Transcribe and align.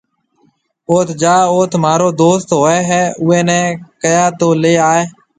اوٿ 0.89 1.07
جاو 1.21 1.43
اوٿ 1.53 1.71
مهآرو 1.83 2.09
دوست 2.21 2.47
هوئي 2.59 2.81
اُوئي 3.21 3.39
نَي 3.49 3.61
ڪهيا 4.01 4.25
تو 4.39 4.47
ليَ 4.61 4.73
آئي۔ 4.91 5.03